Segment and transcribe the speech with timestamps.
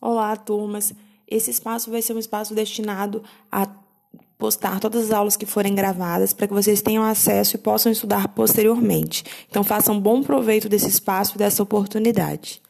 [0.00, 0.94] Olá, turmas.
[1.26, 3.66] Esse espaço vai ser um espaço destinado a
[4.38, 8.28] postar todas as aulas que forem gravadas para que vocês tenham acesso e possam estudar
[8.28, 9.24] posteriormente.
[9.50, 12.62] Então, façam bom proveito desse espaço e dessa oportunidade.